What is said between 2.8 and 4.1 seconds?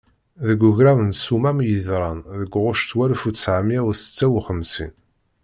walef u ttɛemya u